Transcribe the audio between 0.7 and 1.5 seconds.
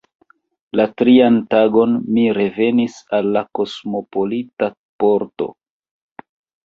La trian